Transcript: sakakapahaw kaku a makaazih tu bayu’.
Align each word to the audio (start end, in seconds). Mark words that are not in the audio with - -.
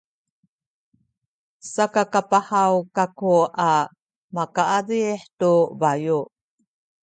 sakakapahaw 1.73 2.75
kaku 2.95 3.33
a 3.69 3.71
makaazih 4.35 5.19
tu 5.39 5.51
bayu’. 5.79 6.19